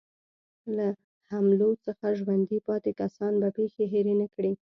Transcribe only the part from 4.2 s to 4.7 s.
نه کړي.